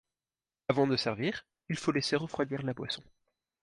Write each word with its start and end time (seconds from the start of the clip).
Avant 0.67 0.87
de 0.87 0.95
servir, 0.97 1.45
il 1.69 1.77
faut 1.77 1.91
laisser 1.91 2.15
refroidir 2.15 2.63
la 2.63 2.73
boisson. 2.73 3.03